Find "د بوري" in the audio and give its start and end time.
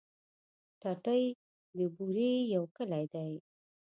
1.77-2.33